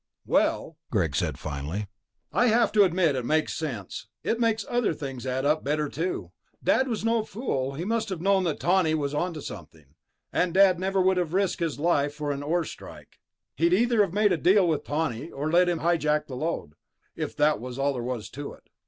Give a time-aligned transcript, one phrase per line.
[0.25, 1.85] "Well," Greg said finally,
[2.33, 4.07] "I have to admit it makes sense.
[4.23, 6.31] It makes other things add up better, too.
[6.63, 9.93] Dad was no fool, he must have known that Tawney was onto something.
[10.33, 13.19] And Dad would never have risked his life for an ore strike.
[13.55, 16.73] He'd either have made a deal with Tawney or let him hijack the lode,
[17.15, 18.71] if that was all there was to it.